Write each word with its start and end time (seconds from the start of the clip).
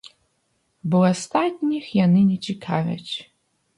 Бо 0.93 1.01
астатніх 1.09 1.85
яны 2.05 2.21
не 2.33 2.37
цікавяць. 2.49 3.13